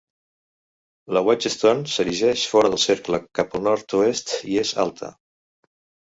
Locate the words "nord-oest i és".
3.67-4.71